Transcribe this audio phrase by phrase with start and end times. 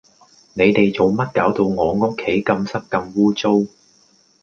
[0.55, 3.71] 你哋做乜搞到我屋企咁濕咁污糟